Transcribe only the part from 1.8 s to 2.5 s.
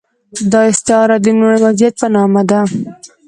په نامه